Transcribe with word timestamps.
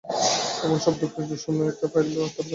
এমন 0.63 0.77
সব 0.85 0.93
দুঃস্বপ্নের 0.99 1.67
একটা 1.71 1.87
ফাইল 1.91 2.07
তাঁর 2.09 2.27
কাছে 2.27 2.35
ছিল। 2.35 2.47